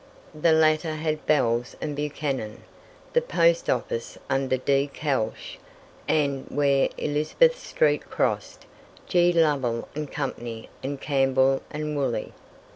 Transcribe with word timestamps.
The 0.33 0.51
latter 0.51 0.95
had 0.95 1.27
Bells 1.27 1.75
and 1.79 1.95
Buchanan, 1.95 2.63
the 3.13 3.21
Post 3.21 3.69
Office 3.69 4.17
under 4.31 4.57
D. 4.57 4.89
Kelsh, 4.91 5.59
and, 6.07 6.47
where 6.49 6.89
Elizabeth 6.97 7.59
street 7.63 8.09
crossed, 8.09 8.65
G. 9.05 9.31
Lovell 9.31 9.87
and 9.93 10.11
Company 10.11 10.71
and 10.81 10.99
Campbell 10.99 11.61
and 11.69 11.95
Woolley. 11.95 12.33